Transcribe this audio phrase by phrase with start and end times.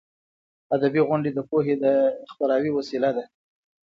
[0.75, 1.85] ادبي غونډې د پوهې د
[2.31, 3.23] خپراوي وسیله ده.